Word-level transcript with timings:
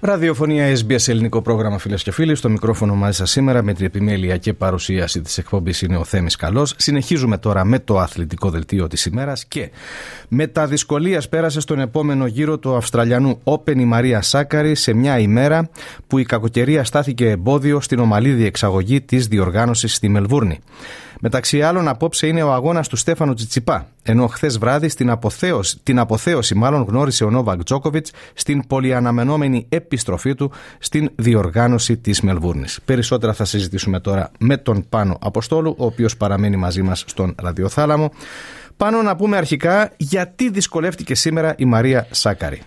Ραδιοφωνία 0.00 0.76
SBS 0.76 1.08
ελληνικό 1.08 1.42
πρόγραμμα 1.42 1.78
φίλες 1.78 2.02
και 2.02 2.12
φίλοι. 2.12 2.34
Στο 2.34 2.48
μικρόφωνο 2.48 2.94
μαζί 2.94 3.16
σας 3.16 3.30
σήμερα 3.30 3.62
με 3.62 3.74
την 3.74 3.86
επιμέλεια 3.86 4.36
και 4.36 4.52
παρουσίαση 4.52 5.20
της 5.20 5.38
εκπομπής 5.38 5.82
είναι 5.82 5.96
ο 5.96 6.04
Θέμης 6.04 6.36
Καλός. 6.36 6.74
Συνεχίζουμε 6.76 7.38
τώρα 7.38 7.64
με 7.64 7.78
το 7.78 7.98
αθλητικό 7.98 8.50
δελτίο 8.50 8.86
της 8.86 9.04
ημέρας 9.04 9.44
και 9.44 9.70
με 10.28 10.46
τα 10.46 10.66
δυσκολία 10.66 11.22
πέρασε 11.30 11.60
στον 11.60 11.80
επόμενο 11.80 12.26
γύρο 12.26 12.58
του 12.58 12.76
Αυστραλιανού 12.76 13.40
Open 13.44 13.76
η 13.78 13.84
Μαρία 13.84 14.22
Σάκαρη 14.22 14.74
σε 14.74 14.92
μια 14.92 15.18
ημέρα 15.18 15.70
που 16.06 16.18
η 16.18 16.24
κακοκαιρία 16.24 16.84
στάθηκε 16.84 17.30
εμπόδιο 17.30 17.80
στην 17.80 17.98
ομαλή 17.98 18.30
διεξαγωγή 18.30 19.00
της 19.00 19.26
διοργάνωσης 19.26 19.94
στη 19.94 20.08
Μελβούρνη. 20.08 20.58
Μεταξύ 21.20 21.62
άλλων, 21.62 21.88
απόψε 21.88 22.26
είναι 22.26 22.42
ο 22.42 22.52
αγώνας 22.52 22.88
του 22.88 22.96
Στέφανο 22.96 23.34
Τσιτσιπά. 23.34 23.88
Ενώ 24.10 24.26
χθες 24.26 24.58
βράδυ 24.58 24.88
στην 24.88 25.10
αποθέωση, 25.10 25.78
την 25.82 25.98
αποθέωση 25.98 26.54
μάλλον 26.54 26.84
γνώρισε 26.88 27.24
ο 27.24 27.30
Νόβακ 27.30 27.62
Τζόκοβιτς 27.62 28.12
στην 28.34 28.66
πολυαναμενόμενη 28.66 29.66
επιστροφή 29.68 30.34
του 30.34 30.52
στην 30.78 31.10
διοργάνωση 31.14 31.96
της 31.96 32.20
Μελβούρνης. 32.20 32.80
Περισσότερα 32.84 33.32
θα 33.32 33.44
συζητήσουμε 33.44 34.00
τώρα 34.00 34.30
με 34.38 34.56
τον 34.56 34.84
Πάνο 34.88 35.18
Αποστόλου, 35.20 35.74
ο 35.78 35.84
οποίος 35.84 36.16
παραμένει 36.16 36.56
μαζί 36.56 36.82
μας 36.82 37.04
στον 37.06 37.34
ραδιοθάλαμο. 37.42 38.10
Πάνω 38.76 39.02
να 39.02 39.16
πούμε 39.16 39.36
αρχικά 39.36 39.92
γιατί 39.96 40.50
δυσκολεύτηκε 40.50 41.14
σήμερα 41.14 41.54
η 41.56 41.64
Μαρία 41.64 42.06
Σάκαρη. 42.10 42.62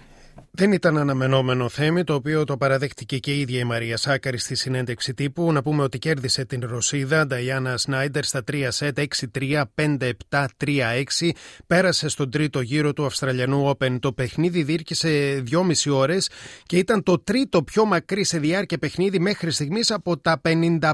Δεν 0.54 0.72
ήταν 0.72 0.98
αναμενόμενο 0.98 1.70
θέμα 1.70 2.04
το 2.04 2.14
οποίο 2.14 2.44
το 2.44 2.58
παραδέχτηκε 2.58 3.18
και 3.18 3.34
η 3.34 3.40
ίδια 3.40 3.60
η 3.60 3.64
Μαρία 3.64 3.98
Σάκαρη 3.98 4.38
στη 4.38 4.56
συνέντευξη 4.56 5.14
τύπου. 5.14 5.52
Να 5.52 5.62
πούμε 5.62 5.84
ότι 5.84 6.00
κέρδισε 6.00 6.46
την 6.46 6.62
Ρωσίδα 6.64 7.28
Νταϊάννα 7.28 7.78
Σνάιντερ 7.78 8.24
στα 8.24 8.44
3 8.52 8.68
σετ 8.70 9.00
6-3, 9.34 9.64
5-7, 9.76 10.46
3-6. 10.66 11.30
Πέρασε 11.68 12.08
στον 12.08 12.32
τρίτο 12.32 12.62
γύρο 12.62 12.94
του 12.94 13.06
Αυστραλιανού 13.06 13.70
Open. 13.70 14.00
Το 14.00 14.14
παιχνίδι 14.14 14.64
διήρκησε 14.64 15.44
2,5 15.52 15.94
ώρες 15.94 16.30
και 16.66 16.78
ήταν 16.78 17.04
το 17.04 17.20
τρίτο 17.20 17.64
πιο 17.64 17.86
μακρύ 17.86 18.24
σε 18.24 18.38
διάρκεια 18.38 18.78
παιχνίδι 18.78 19.20
μέχρι 19.20 19.52
στιγμής 19.52 19.92
από 19.92 20.18
τα 20.18 20.42
55 20.44 20.90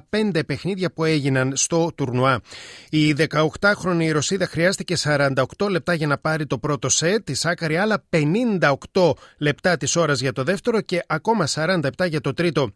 παιχνίδια 0.45 0.91
που 0.94 1.03
έγιναν 1.03 1.52
στο 1.55 1.91
τουρνουά. 1.95 2.41
Η 2.89 3.16
18χρονη 3.59 4.09
Ρωσίδα 4.11 4.47
χρειάστηκε 4.47 4.95
48 5.03 5.33
λεπτά 5.69 5.94
για 5.94 6.08
να 6.08 6.17
πάρει 6.17 6.45
το 6.45 6.58
πρώτο 6.58 6.89
σετ. 6.89 7.30
Η 7.30 7.33
Σάκαρη 7.33 7.78
άλλα 7.78 8.03
58 8.09 9.11
λεπτά 9.38 9.47
της 9.78 9.95
ώρας 9.95 10.20
για 10.20 10.34
το 10.34 10.44
δεύτερο 10.44 10.81
και 10.81 11.03
ακόμα 11.08 11.48
47 11.48 11.81
για 12.09 12.22
το 12.22 12.34
τρίτο. 12.34 12.72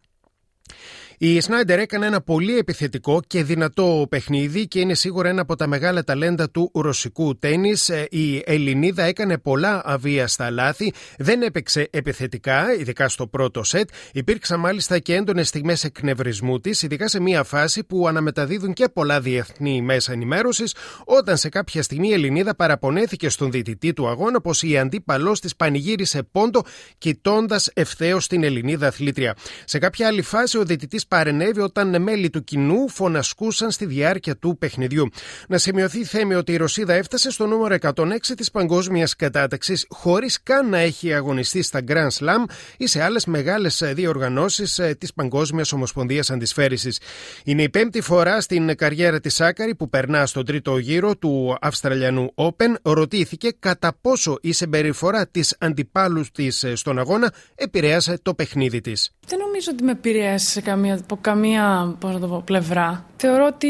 Η 1.18 1.40
Σνάιντερ 1.40 1.78
έκανε 1.78 2.06
ένα 2.06 2.20
πολύ 2.20 2.58
επιθετικό 2.58 3.20
και 3.26 3.42
δυνατό 3.42 4.06
παιχνίδι 4.08 4.68
και 4.68 4.80
είναι 4.80 4.94
σίγουρα 4.94 5.28
ένα 5.28 5.40
από 5.40 5.56
τα 5.56 5.66
μεγάλα 5.66 6.04
ταλέντα 6.04 6.50
του 6.50 6.70
ρωσικού 6.74 7.38
τέννη. 7.38 7.72
Ε, 7.86 8.04
η 8.10 8.42
Ελληνίδα 8.46 9.02
έκανε 9.02 9.38
πολλά 9.38 9.82
αβίαστα 9.84 10.50
λάθη, 10.50 10.92
δεν 11.18 11.42
έπαιξε 11.42 11.88
επιθετικά, 11.90 12.74
ειδικά 12.74 13.08
στο 13.08 13.26
πρώτο 13.26 13.62
σετ. 13.62 13.88
Υπήρξαν 14.12 14.60
μάλιστα 14.60 14.98
και 14.98 15.14
έντονες 15.14 15.48
στιγμές 15.48 15.84
εκνευρισμού 15.84 16.60
της, 16.60 16.82
ειδικά 16.82 17.08
σε 17.08 17.20
μια 17.20 17.42
φάση 17.42 17.84
που 17.84 18.08
αναμεταδίδουν 18.08 18.72
και 18.72 18.88
πολλά 18.92 19.20
διεθνή 19.20 19.82
μέσα 19.82 20.12
ενημέρωσης, 20.12 20.74
όταν 21.04 21.36
σε 21.36 21.48
κάποια 21.48 21.82
στιγμή 21.82 22.08
η 22.08 22.12
Ελληνίδα 22.12 22.54
παραπονέθηκε 22.54 23.28
στον 23.28 23.50
διτητή 23.50 23.92
του 23.92 24.08
αγώνα 24.08 24.40
πως 24.40 24.62
η 24.62 24.78
αντίπαλός 24.78 25.40
της 25.40 25.56
πανηγύρισε 25.56 26.22
πόντο, 26.32 26.62
κοιτώντας 26.98 27.70
ευθέως 27.74 28.26
την 28.26 28.44
Ελληνίδα 28.44 28.86
αθλήτρια. 28.86 29.36
Σε 29.64 29.78
κάποια 29.78 30.06
άλλη 30.06 30.22
φάση 30.22 30.58
ο 30.58 30.64
διτητή 30.64 30.98
παρενέβη 31.06 31.60
όταν 31.60 32.02
μέλη 32.02 32.30
του 32.30 32.44
κοινού 32.44 32.88
φωνασκούσαν 32.88 33.70
στη 33.70 33.86
διάρκεια 33.86 34.36
του 34.36 34.56
παιχνιδιού. 34.58 35.08
Να 35.48 35.58
σημειωθεί 35.58 36.04
θέμη 36.04 36.34
ότι 36.34 36.52
η 36.52 36.56
Ρωσίδα 36.56 36.94
έφτασε 36.94 37.30
στο 37.30 37.46
νούμερο 37.46 37.76
106 37.80 37.94
της 38.36 38.50
παγκόσμιας 38.50 39.16
κατάταξης 39.16 39.86
χωρίς 39.88 40.42
καν 40.42 40.68
να 40.68 40.78
έχει 40.78 41.14
αγωνιστεί 41.14 41.62
στα 41.62 41.80
Grand 41.88 42.08
Slam 42.18 42.50
ή 42.76 42.86
σε 42.86 43.02
άλλες 43.02 43.26
μεγάλες 43.26 43.82
διοργανώσεις 43.94 44.78
ε, 44.78 44.94
της 44.98 45.14
Παγκόσμιας 45.14 45.72
Ομοσπονδίας 45.72 46.30
Αντισφαίρισης. 46.30 47.00
Είναι 47.44 47.62
η 47.62 47.68
πέμπτη 47.68 48.00
φορά 48.00 48.40
στην 48.40 48.76
καριέρα 48.76 49.20
της 49.20 49.34
Σάκαρη 49.34 49.74
που 49.74 49.88
περνά 49.88 50.26
στον 50.26 50.44
τρίτο 50.44 50.78
γύρο 50.78 51.16
του 51.16 51.56
Αυστραλιανού 51.60 52.32
Open. 52.34 52.74
Ρωτήθηκε 52.82 53.50
κατά 53.58 53.96
πόσο 54.00 54.38
η 54.40 54.52
συμπεριφορά 54.52 55.26
της 55.26 55.56
αντιπάλου 55.58 56.24
της 56.32 56.62
ε, 56.62 56.74
στον 56.74 56.98
αγώνα 56.98 57.32
επηρέασε 57.54 58.18
το 58.22 58.34
παιχνίδι 58.34 58.80
της. 58.80 59.10
Δεν 59.26 59.38
νομίζω 59.38 59.70
ότι 59.72 59.82
με 59.82 59.90
επηρέασε 59.90 60.50
σε 60.50 60.60
καμία 60.60 60.91
από 60.92 61.18
καμία 61.20 61.94
πώς 61.98 62.20
το 62.20 62.26
πω, 62.26 62.42
πλευρά. 62.44 63.04
Θεωρώ 63.16 63.46
ότι 63.46 63.68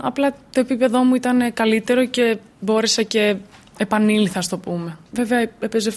απλά 0.00 0.30
το 0.30 0.60
επίπεδό 0.60 1.04
μου 1.04 1.14
ήταν 1.14 1.52
καλύτερο 1.52 2.04
και 2.04 2.38
μπόρεσα 2.60 3.02
και 3.02 3.36
επανήλθα, 3.78 4.40
στο 4.42 4.58
πούμε. 4.58 4.98
Βέβαια, 5.10 5.50
έπαιζε 5.60 5.92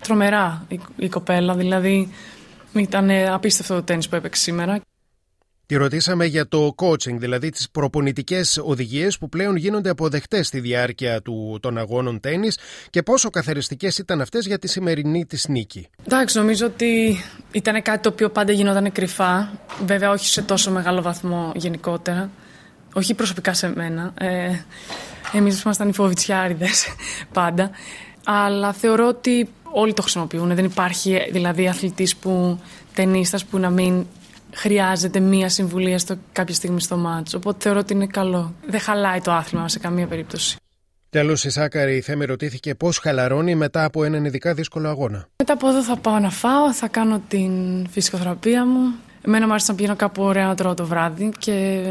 τρομερά 0.00 0.64
η, 0.68 0.80
η 0.96 1.08
κοπέλα, 1.08 1.54
δηλαδή 1.54 2.12
ήταν 2.72 3.10
απίστευτο 3.10 3.74
το 3.74 3.82
τέννις 3.82 4.08
που 4.08 4.16
έπαιξε 4.16 4.42
σήμερα. 4.42 4.80
Τη 5.68 5.76
ρωτήσαμε 5.76 6.24
για 6.24 6.48
το 6.48 6.74
coaching, 6.76 7.14
δηλαδή 7.16 7.50
τις 7.50 7.70
προπονητικές 7.70 8.60
οδηγίες 8.62 9.18
που 9.18 9.28
πλέον 9.28 9.56
γίνονται 9.56 9.90
αποδεκτές 9.90 10.46
στη 10.46 10.60
διάρκεια 10.60 11.22
του, 11.22 11.58
των 11.62 11.78
αγώνων 11.78 12.20
τέννις 12.20 12.58
και 12.90 13.02
πόσο 13.02 13.30
καθαριστικές 13.30 13.98
ήταν 13.98 14.20
αυτές 14.20 14.46
για 14.46 14.58
τη 14.58 14.68
σημερινή 14.68 15.26
της 15.26 15.48
νίκη. 15.48 15.88
Εντάξει, 16.06 16.38
νομίζω 16.38 16.66
ότι 16.66 17.20
ήταν 17.50 17.82
κάτι 17.82 18.02
το 18.02 18.08
οποίο 18.08 18.30
πάντα 18.30 18.52
γινόταν 18.52 18.92
κρυφά, 18.92 19.52
βέβαια 19.86 20.10
όχι 20.10 20.26
σε 20.26 20.42
τόσο 20.42 20.70
μεγάλο 20.70 21.02
βαθμό 21.02 21.52
γενικότερα, 21.54 22.30
όχι 22.94 23.14
προσωπικά 23.14 23.54
σε 23.54 23.72
μένα. 23.74 24.12
Ε, 24.18 24.50
εμείς 25.32 25.62
ήμασταν 25.62 25.88
οι 25.88 25.92
φοβητσιάριδες 25.92 26.86
πάντα, 27.32 27.70
αλλά 28.24 28.72
θεωρώ 28.72 29.08
ότι 29.08 29.48
όλοι 29.62 29.92
το 29.92 30.02
χρησιμοποιούν, 30.02 30.54
δεν 30.54 30.64
υπάρχει 30.64 31.28
δηλαδή 31.32 31.68
αθλητής 31.68 32.16
που, 32.16 32.60
ταινίστας 32.94 33.44
που 33.44 33.58
να 33.58 33.70
μην 33.70 34.06
χρειάζεται 34.52 35.20
μία 35.20 35.48
συμβουλία 35.48 35.98
στο, 35.98 36.16
κάποια 36.32 36.54
στιγμή 36.54 36.80
στο 36.80 36.96
μάτσο. 36.96 37.36
Οπότε 37.36 37.56
θεωρώ 37.60 37.78
ότι 37.78 37.92
είναι 37.92 38.06
καλό. 38.06 38.54
Δεν 38.66 38.80
χαλάει 38.80 39.20
το 39.20 39.32
άθλημα 39.32 39.68
σε 39.68 39.78
καμία 39.78 40.06
περίπτωση. 40.06 40.56
Τέλος, 41.10 41.44
η 41.44 41.50
Σάκαρη 41.50 41.96
η 41.96 42.00
Θέμη 42.00 42.24
ρωτήθηκε 42.24 42.74
πώς 42.74 42.98
χαλαρώνει 42.98 43.54
μετά 43.54 43.84
από 43.84 44.04
έναν 44.04 44.24
ειδικά 44.24 44.54
δύσκολο 44.54 44.88
αγώνα. 44.88 45.28
Μετά 45.36 45.52
από 45.52 45.68
εδώ 45.68 45.82
θα 45.82 45.96
πάω 45.96 46.18
να 46.18 46.30
φάω, 46.30 46.72
θα 46.72 46.88
κάνω 46.88 47.22
την 47.28 47.52
φυσικοθεραπεία 47.90 48.66
μου. 48.66 48.94
Εμένα 49.22 49.46
μου 49.46 49.50
άρεσε 49.50 49.70
να 49.70 49.76
πηγαίνω 49.76 49.96
κάπου 49.96 50.22
ωραία 50.22 50.46
να 50.46 50.54
τρώω 50.54 50.74
το 50.74 50.86
βράδυ 50.86 51.32
και 51.38 51.82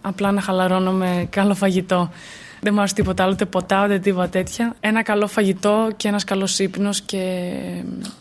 απλά 0.00 0.32
να 0.32 0.40
χαλαρώνω 0.40 0.92
με 0.92 1.26
καλό 1.30 1.54
φαγητό. 1.54 2.10
Δεν 2.60 2.72
μου 2.72 2.78
άρεσε 2.78 2.94
τίποτα 2.94 3.22
άλλο, 3.22 3.32
ούτε 3.32 3.44
ποτά, 3.44 3.84
ούτε 3.84 3.98
τίποτα 3.98 4.28
τέτοια. 4.28 4.76
Ένα 4.80 5.02
καλό 5.02 5.26
φαγητό 5.26 5.88
και 5.96 6.08
ένας 6.08 6.24
καλός 6.24 6.58
ύπνος 6.58 7.00
και 7.00 7.42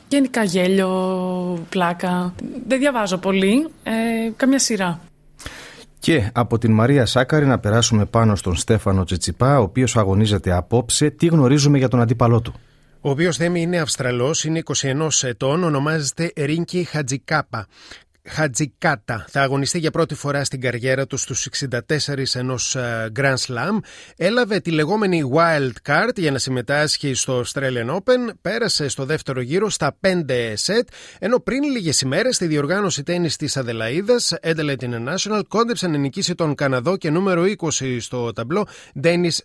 γενικά 0.07 0.43
γέλιο, 0.43 1.65
πλάκα. 1.69 2.33
Δεν 2.71 2.79
διαβάζω 2.79 3.17
πολύ. 3.17 3.67
Ε, 3.83 3.91
καμιά 4.35 4.59
σειρά. 4.59 4.99
Και 5.99 6.29
από 6.33 6.57
την 6.57 6.71
Μαρία 6.71 7.05
Σάκαρη 7.05 7.45
να 7.45 7.59
περάσουμε 7.59 8.05
πάνω 8.05 8.35
στον 8.35 8.55
Στέφανο 8.55 9.03
Τσιτσιπά, 9.03 9.59
ο 9.59 9.61
οποίος 9.61 9.97
αγωνίζεται 9.97 10.51
απόψε. 10.51 11.09
Τι 11.09 11.25
γνωρίζουμε 11.25 11.77
για 11.77 11.87
τον 11.87 12.01
αντίπαλό 12.01 12.41
του. 12.41 12.53
Ο 13.01 13.09
οποίος 13.09 13.37
Θέμη 13.37 13.61
είναι 13.61 13.79
Αυστραλός, 13.79 14.43
είναι 14.43 14.59
21 14.59 15.23
ετών, 15.23 15.63
ονομάζεται 15.63 16.31
Ρίνκι 16.35 16.83
Χατζικάπα. 16.83 17.67
Χατζικάτα 18.29 19.25
θα 19.29 19.41
αγωνιστεί 19.41 19.79
για 19.79 19.91
πρώτη 19.91 20.15
φορά 20.15 20.43
στην 20.43 20.61
καριέρα 20.61 21.07
του 21.07 21.17
στους 21.17 21.47
64 21.59 21.69
ενός 22.33 22.75
ε, 22.75 23.11
Grand 23.19 23.35
Slam. 23.47 23.79
Έλαβε 24.17 24.59
τη 24.59 24.71
λεγόμενη 24.71 25.31
Wild 25.35 25.89
Card 25.89 26.15
για 26.15 26.31
να 26.31 26.37
συμμετάσχει 26.37 27.13
στο 27.13 27.43
Australian 27.45 27.95
Open. 27.95 28.33
Πέρασε 28.41 28.87
στο 28.87 29.05
δεύτερο 29.05 29.41
γύρο 29.41 29.69
στα 29.69 29.97
5 30.07 30.53
σετ, 30.53 30.87
ενώ 31.19 31.39
πριν 31.39 31.63
λίγες 31.63 32.01
ημέρες 32.01 32.35
στη 32.35 32.45
διοργάνωση 32.45 33.03
τέννις 33.03 33.35
της 33.35 33.57
Αδελαίδας, 33.57 34.33
Adelaide 34.43 34.75
International, 34.79 35.41
κόντεψε 35.47 35.87
να 35.87 35.97
νικήσει 35.97 36.35
τον 36.35 36.55
Καναδό 36.55 36.97
και 36.97 37.09
νούμερο 37.09 37.43
20 37.43 37.97
στο 37.99 38.33
ταμπλό, 38.33 38.67
Ντένις 38.99 39.43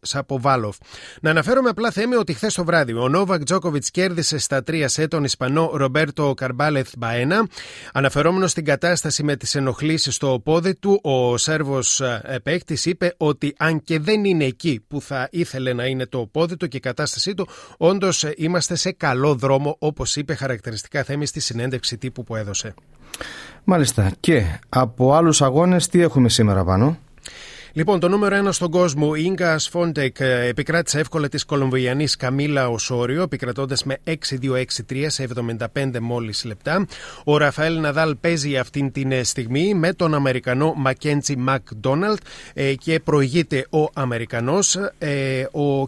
Σαποβάλοφ. 0.00 0.76
Να 1.20 1.30
αναφέρομαι 1.30 1.68
απλά 1.68 1.90
θέμη 1.90 2.14
ότι 2.14 2.32
χθες 2.32 2.54
το 2.54 2.64
βράδυ 2.64 2.92
ο 2.92 3.08
Νόβακ 3.08 3.42
Τζόκοβιτς 3.42 3.90
κέρδισε 3.90 4.38
στα 4.38 4.62
3 4.70 4.84
σετ 4.86 5.10
τον 5.10 5.24
Ισπανό 5.24 5.70
Ρομπέρτο 5.74 6.34
Καρμπάλεθ 6.36 6.92
Μπαένα. 6.98 7.46
Αναφερόμενος 7.92 8.50
στην 8.50 8.64
κατάσταση 8.64 9.22
με 9.22 9.36
τις 9.36 9.54
ενοχλήσεις 9.54 10.14
στο 10.14 10.40
πόδι 10.44 10.74
του, 10.74 11.00
ο 11.02 11.36
Σέρβος 11.36 12.00
ε, 12.00 12.40
παίκτη 12.42 12.90
είπε 12.90 13.14
ότι 13.16 13.54
αν 13.58 13.82
και 13.82 13.98
δεν 13.98 14.24
είναι 14.24 14.44
εκεί 14.44 14.84
που 14.88 15.00
θα 15.00 15.28
ήθελε 15.30 15.72
να 15.72 15.86
είναι 15.86 16.06
το 16.06 16.28
πόδι 16.32 16.56
του 16.56 16.68
και 16.68 16.76
η 16.76 16.80
κατάστασή 16.80 17.34
του, 17.34 17.48
όντως 17.76 18.24
ε, 18.24 18.34
είμαστε 18.36 18.74
σε 18.74 18.92
καλό 18.92 19.34
δρόμο, 19.34 19.76
όπως 19.78 20.16
είπε 20.16 20.34
χαρακτηριστικά 20.34 21.02
θέμη 21.02 21.26
στη 21.26 21.40
συνέντευξη 21.40 21.98
τύπου 21.98 22.24
που 22.24 22.36
έδωσε. 22.36 22.74
Μάλιστα. 23.64 24.12
Και 24.20 24.58
από 24.68 25.14
άλλους 25.14 25.42
αγώνες, 25.42 25.88
τι 25.88 26.00
έχουμε 26.00 26.28
σήμερα 26.28 26.64
πάνω; 26.64 26.98
Λοιπόν, 27.72 28.00
το 28.00 28.08
νούμερο 28.08 28.34
ένα 28.34 28.52
στον 28.52 28.70
κόσμο, 28.70 29.12
η 29.16 29.22
Ίγκα 29.24 29.58
Σφόντεκ 29.58 30.16
επικράτησε 30.20 30.98
εύκολα 30.98 31.28
της 31.28 31.44
Κολομβιανής 31.44 32.16
Καμίλα 32.16 32.68
Οσόριο, 32.68 33.22
επικρατώντας 33.22 33.84
με 33.84 33.98
6-2-6-3 34.04 34.14
σε 35.06 35.22
75 35.22 36.00
μόλις 36.00 36.44
λεπτά. 36.44 36.86
Ο 37.24 37.36
Ραφαέλ 37.36 37.80
Ναδάλ 37.80 38.16
παίζει 38.16 38.56
αυτή 38.56 38.90
την 38.92 39.24
στιγμή 39.24 39.74
με 39.74 39.92
τον 39.92 40.14
Αμερικανό 40.14 40.74
Μακέντζι 40.76 41.36
Μακδόναλτ 41.36 42.18
και 42.78 43.00
προηγείται 43.00 43.66
ο 43.70 43.88
Αμερικανός. 43.92 44.78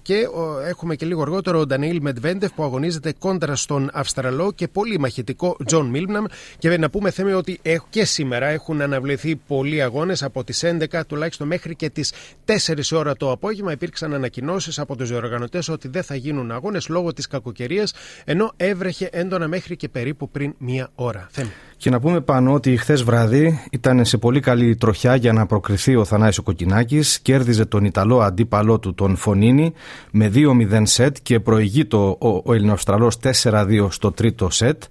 και 0.02 0.28
έχουμε 0.68 0.94
και 0.94 1.06
λίγο 1.06 1.22
αργότερα 1.22 1.58
ο 1.58 1.66
Ντανίλ 1.66 1.98
Μεντβέντεφ 2.00 2.52
που 2.52 2.62
αγωνίζεται 2.62 3.14
κόντρα 3.18 3.56
στον 3.56 3.90
Αυστραλό 3.92 4.52
και 4.52 4.68
πολύ 4.68 4.98
μαχητικό 4.98 5.56
Τζον 5.66 5.86
Μίλμαν. 5.86 6.24
Και 6.58 6.78
να 6.78 6.90
πούμε 6.90 7.10
θέμα 7.10 7.36
ότι 7.36 7.60
και 7.90 8.04
σήμερα 8.04 8.46
έχουν 8.46 8.80
αναβληθεί 8.80 9.36
πολλοί 9.36 9.82
αγώνες 9.82 10.22
από 10.22 10.44
τις 10.44 10.64
11 10.64 11.00
τουλάχιστον 11.06 11.46
μέχρι 11.46 11.69
και 11.74 11.90
τις 11.90 12.12
4 12.44 12.52
ώρα 12.92 13.16
το 13.16 13.30
απόγευμα. 13.30 13.72
Υπήρξαν 13.72 14.14
ανακοινώσεις 14.14 14.78
από 14.78 14.96
τους 14.96 15.08
διοργανωτές 15.08 15.68
ότι 15.68 15.88
δεν 15.88 16.02
θα 16.02 16.14
γίνουν 16.14 16.50
αγώνες 16.50 16.88
λόγω 16.88 17.12
της 17.12 17.26
κακοκαιρίας, 17.26 17.94
ενώ 18.24 18.52
έβρεχε 18.56 19.08
έντονα 19.12 19.48
μέχρι 19.48 19.76
και 19.76 19.88
περίπου 19.88 20.30
πριν 20.30 20.54
μία 20.58 20.88
ώρα. 20.94 21.26
Θέμη. 21.30 21.50
Και 21.76 21.90
να 21.90 22.00
πούμε 22.00 22.20
πάνω 22.20 22.52
ότι 22.52 22.76
χθες 22.76 23.02
βράδυ 23.02 23.64
ήταν 23.70 24.04
σε 24.04 24.18
πολύ 24.18 24.40
καλή 24.40 24.76
τροχιά 24.76 25.14
για 25.16 25.32
να 25.32 25.46
προκριθεί 25.46 25.96
ο 25.96 26.04
Θανάης 26.04 26.38
Κοκκινάκη. 26.38 27.00
Κέρδιζε 27.22 27.64
τον 27.64 27.84
Ιταλό 27.84 28.20
αντίπαλό 28.20 28.78
του 28.78 28.94
τον 28.94 29.16
Φωνίνη 29.16 29.72
με 30.10 30.30
2-0 30.34 30.82
σετ 30.82 31.16
και 31.22 31.40
προηγεί 31.40 31.84
το, 31.84 32.16
ο, 32.20 32.28
ο 32.28 32.54
Ελληνοαυστραλός 32.54 33.18
4-2 33.42 33.86
στο 33.90 34.12
τρίτο 34.12 34.50
σετ. 34.50 34.82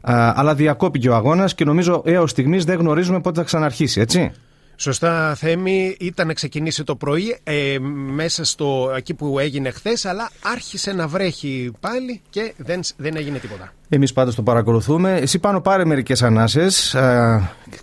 αλλά 0.00 0.54
διακόπηκε 0.54 1.08
ο 1.08 1.14
αγώνας 1.14 1.54
και 1.54 1.64
νομίζω 1.64 2.02
έως 2.04 2.30
στιγμής 2.30 2.64
δεν 2.64 2.78
γνωρίζουμε 2.78 3.20
πότε 3.20 3.38
θα 3.38 3.44
ξαναρχίσει, 3.44 4.00
έτσι; 4.00 4.32
Σωστά, 4.80 5.34
Θέμη. 5.34 5.96
Ήταν 6.00 6.26
να 6.26 6.32
ξεκινήσει 6.32 6.84
το 6.84 6.96
πρωί 6.96 7.38
ε, 7.42 7.78
μέσα 8.12 8.44
στο 8.44 8.92
εκεί 8.96 9.14
που 9.14 9.38
έγινε 9.38 9.70
χθες, 9.70 10.04
αλλά 10.04 10.30
άρχισε 10.42 10.92
να 10.92 11.08
βρέχει 11.08 11.72
πάλι 11.80 12.20
και 12.30 12.54
δεν, 12.56 12.80
δεν 12.96 13.16
έγινε 13.16 13.38
τίποτα. 13.38 13.72
Εμείς 13.90 14.12
πάντως 14.12 14.34
το 14.34 14.42
παρακολουθούμε. 14.42 15.16
Εσύ 15.16 15.38
πάνω 15.38 15.60
πάρε 15.60 15.84
μερικές 15.84 16.22
ανάσες 16.22 16.96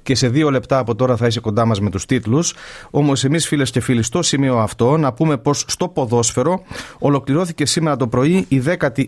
και 0.03 0.15
σε 0.15 0.27
δύο 0.29 0.51
λεπτά 0.51 0.77
από 0.77 0.95
τώρα 0.95 1.15
θα 1.15 1.27
είσαι 1.27 1.39
κοντά 1.39 1.65
μας 1.65 1.79
με 1.79 1.89
τους 1.89 2.05
τίτλους. 2.05 2.53
Όμως, 2.91 3.23
εμείς 3.23 3.47
φίλες 3.47 3.71
και 3.71 3.79
φίλοι, 3.79 4.03
στο 4.03 4.21
σημείο 4.21 4.57
αυτό 4.57 4.97
να 4.97 5.13
πούμε 5.13 5.37
πως 5.37 5.65
στο 5.67 5.87
ποδόσφαιρο 5.87 6.61
ολοκληρώθηκε 6.99 7.65
σήμερα 7.65 7.95
το 7.95 8.07
πρωί 8.07 8.45
η 8.47 8.61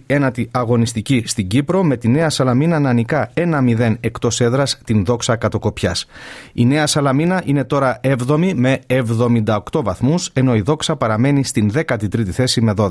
19η 0.08 0.46
αγωνιστική 0.52 1.24
στην 1.26 1.48
Κύπρο 1.48 1.84
με 1.84 1.98
τη 1.98 2.08
Νέα 2.08 2.30
Σαλαμίνα 2.30 2.80
να 2.80 2.94
νικά 2.94 3.32
1-0 3.34 3.96
εκτός 4.00 4.42
έδρας 4.42 4.80
την 4.86 5.06
δόξα 5.06 5.36
κατοκοπιάς. 5.36 6.06
Η 6.54 6.66
Νέα 6.66 6.88
Σαλαμίνα 6.88 7.42
είναι 7.46 7.64
τώρα 7.64 7.77
7η 7.84 8.54
με 8.56 8.80
78 8.88 9.82
βαθμούς, 9.84 10.30
ενώ 10.34 10.56
η 10.56 10.62
δόξα 10.62 10.96
παραμένει 10.96 11.44
στην 11.44 11.72
13η 11.74 12.30
θέση 12.30 12.62
με 12.62 12.74
12. 12.78 12.90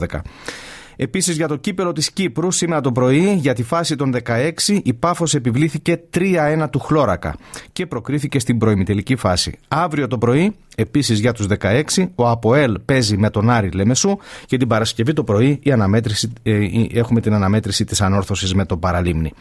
Επίσης 0.97 1.37
για 1.37 1.49
το 1.49 1.57
κύπελο 1.57 1.93
της 1.93 2.11
Κύπρου, 2.11 2.51
σήμερα 2.51 2.81
το 2.81 2.93
πρωί, 2.93 3.35
για 3.35 3.55
τη 3.55 3.63
φάση 3.63 3.97
των 3.97 4.15
16, 4.25 4.81
η 4.83 4.95
Πάφος 4.95 5.35
επιβλήθηκε 5.35 6.01
3-1 6.15 6.67
του 6.71 6.79
Χλώρακα 6.79 7.37
και 7.73 7.87
προκρίθηκε 7.87 8.39
στην 8.39 8.59
προημιτελική 8.59 9.17
φάση. 9.17 9.59
Αύριο 9.69 10.07
το 10.07 10.19
πρωί, 10.19 10.57
επίσης 10.77 11.19
για 11.19 11.33
τους 11.33 11.47
16, 11.47 11.83
ο 12.15 12.29
Αποέλ 12.29 12.79
παίζει 12.85 13.17
με 13.17 13.31
τον 13.31 13.51
Άρη 13.51 13.71
Λέμεσου 13.71 14.17
και 14.47 14.57
την 14.57 14.69
Παρασκευή 14.69 15.13
το 15.13 15.25
πρωί 15.25 15.59
η 15.63 15.73
αναμέτρηση, 15.73 16.33
ε, 16.43 16.59
έχουμε 16.93 17.21
την 17.21 17.35
αναμέτρηση 17.35 17.85
της 17.85 18.01
ανόρθωσης 18.01 18.55
με 18.55 18.65
τον 18.65 18.79
Παραλίμνη. 18.79 19.33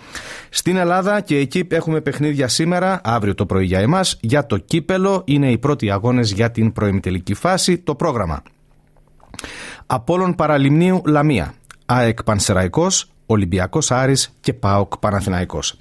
Στην 0.49 0.77
Ελλάδα 0.77 1.21
και 1.21 1.37
εκεί 1.37 1.67
έχουμε 1.69 2.01
παιχνίδια 2.01 2.47
σήμερα, 2.47 3.01
αύριο 3.03 3.35
το 3.35 3.45
πρωί 3.45 3.65
για 3.65 3.79
εμάς. 3.79 4.17
Για 4.21 4.45
το 4.45 4.57
κύπελο 4.57 5.21
είναι 5.25 5.51
οι 5.51 5.57
πρώτοι 5.57 5.91
αγώνες 5.91 6.31
για 6.31 6.51
την 6.51 6.73
προημιτελική 6.73 7.33
φάση. 7.33 7.77
Το 7.77 7.95
πρόγραμμα. 7.95 8.43
Απόλλων 9.87 10.35
Παραλιμνίου 10.35 11.01
Λαμία, 11.05 11.53
ΑΕΚ 11.85 12.23
Πανσεραϊκός, 12.23 13.11
Ολυμπιακός 13.25 13.91
Άρης 13.91 14.37
και 14.41 14.53
ΠΑΟΚ 14.53 14.97
Παναθηναϊκός. 14.97 15.77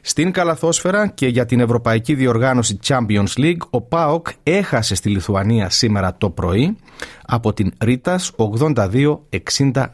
Στην 0.00 0.32
καλαθόσφαιρα 0.32 1.08
και 1.08 1.26
για 1.26 1.46
την 1.46 1.60
Ευρωπαϊκή 1.60 2.14
Διοργάνωση 2.14 2.78
Champions 2.86 3.32
League, 3.36 3.60
ο 3.70 3.80
ΠΑΟΚ 3.80 4.26
έχασε 4.42 4.94
στη 4.94 5.08
Λιθουανία 5.08 5.70
σήμερα 5.70 6.14
το 6.18 6.30
πρωί 6.30 6.76
από 7.26 7.52
την 7.52 7.72
Ρίτας 7.80 8.32
82-63 8.36 9.84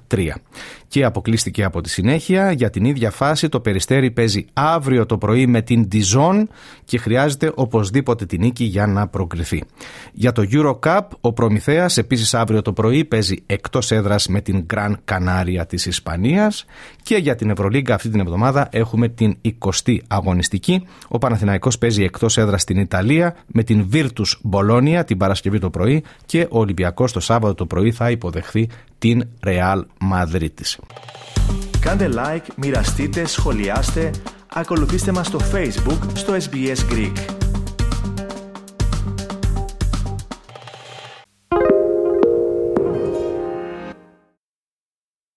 και 0.88 1.04
αποκλείστηκε 1.04 1.64
από 1.64 1.80
τη 1.80 1.88
συνέχεια. 1.88 2.52
Για 2.52 2.70
την 2.70 2.84
ίδια 2.84 3.10
φάση 3.10 3.48
το 3.48 3.60
Περιστέρι 3.60 4.10
παίζει 4.10 4.44
αύριο 4.52 5.06
το 5.06 5.18
πρωί 5.18 5.46
με 5.46 5.62
την 5.62 5.88
Dijon 5.92 6.42
και 6.84 6.98
χρειάζεται 6.98 7.52
οπωσδήποτε 7.54 8.26
την 8.26 8.40
νίκη 8.40 8.64
για 8.64 8.86
να 8.86 9.08
προκριθεί. 9.08 9.62
Για 10.12 10.32
το 10.32 10.46
Eurocup 10.50 11.00
ο 11.20 11.32
Προμηθέας 11.32 11.96
επίσης 11.96 12.34
αύριο 12.34 12.62
το 12.62 12.72
πρωί 12.72 13.04
παίζει 13.04 13.42
εκτός 13.46 13.90
έδρας 13.90 14.26
με 14.26 14.40
την 14.40 14.66
Gran 14.74 14.92
Canaria 15.04 15.62
της 15.68 15.86
Ισπανίας 15.86 16.64
και 17.02 17.16
για 17.16 17.34
την 17.34 17.50
Ευρωλίγκα 17.50 17.94
αυτή 17.94 18.08
την 18.08 18.20
εβδομάδα 18.20 18.68
έχουμε 18.70 19.08
την 19.08 19.36
20η 19.42 19.95
αγωνιστική. 20.08 20.87
Ο 21.08 21.19
Παναθηναϊκός 21.19 21.78
παίζει 21.78 22.02
εκτός 22.02 22.37
έδρας 22.37 22.62
στην 22.62 22.78
Ιταλία 22.78 23.37
με 23.46 23.62
την 23.62 23.88
Virtus 23.93 24.50
Bologna 24.50 25.02
την 25.06 25.16
Παρασκευή 25.16 25.58
το 25.58 25.70
πρωί 25.70 26.04
και 26.26 26.46
ο 26.50 26.58
Ολυμπιακός 26.58 27.12
το 27.12 27.20
Σάββατο 27.20 27.54
το 27.54 27.66
πρωί 27.66 27.93
θα 27.93 28.10
υποδεχθεί 28.10 28.69
την 28.98 29.28
Real 29.46 29.82
Madrid. 30.12 30.48
Κάντε 31.81 32.10
like, 32.14 32.46
μοιραστείτε, 32.56 33.26
σχολιάστε, 33.26 34.10
ακολουθήστε 34.52 35.12
μας 35.12 35.26
στο 35.26 35.38
Facebook 35.52 35.99
στο 36.14 36.34
SBS 36.34 36.92
Greek. 36.92 37.35